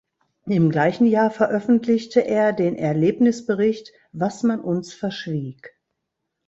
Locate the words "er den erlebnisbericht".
2.25-3.93